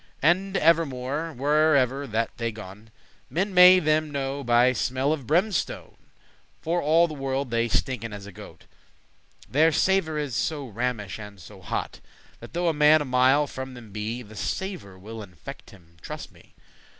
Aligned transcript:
*cease 0.03 0.09
And 0.23 0.57
evermore, 0.57 1.31
wherever 1.33 2.07
that 2.07 2.35
they 2.37 2.51
gon, 2.51 2.89
Men 3.29 3.53
may 3.53 3.77
them 3.77 4.09
knowe 4.09 4.43
by 4.43 4.73
smell 4.73 5.13
of 5.13 5.27
brimstone; 5.27 5.95
For 6.59 6.81
all 6.81 7.07
the 7.07 7.13
world 7.13 7.51
they 7.51 7.67
stinken 7.67 8.11
as 8.11 8.25
a 8.25 8.31
goat; 8.31 8.63
Their 9.47 9.71
savour 9.71 10.17
is 10.17 10.35
so 10.35 10.65
rammish 10.67 11.19
and 11.19 11.39
so 11.39 11.61
hot, 11.61 11.99
That 12.39 12.53
though 12.53 12.67
a 12.67 12.73
man 12.73 13.03
a 13.03 13.05
mile 13.05 13.45
from 13.45 13.75
them 13.75 13.91
be, 13.91 14.23
The 14.23 14.35
savour 14.35 14.97
will 14.97 15.21
infect 15.21 15.69
him, 15.69 15.97
truste 16.01 16.31
me. 16.31 16.55